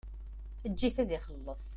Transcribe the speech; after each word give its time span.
Eǧǧ-it 0.67 0.97
ad 1.01 1.09
t-ixelleṣ. 1.09 1.63